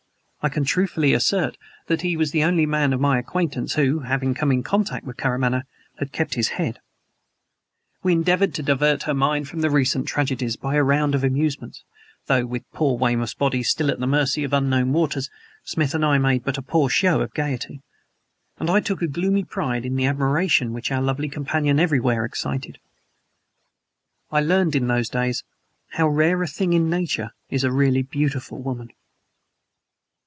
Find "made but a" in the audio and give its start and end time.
16.17-16.63